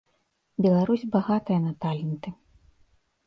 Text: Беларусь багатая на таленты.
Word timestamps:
Беларусь 0.65 1.03
багатая 1.17 1.59
на 1.67 1.73
таленты. 1.85 2.29